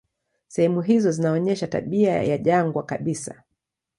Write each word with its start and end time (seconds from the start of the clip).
Sehemu 0.47 0.81
hizo 0.81 1.11
zinaonyesha 1.11 1.67
tabia 1.67 2.23
ya 2.23 2.37
jangwa 2.37 2.83
kabisa. 2.85 3.43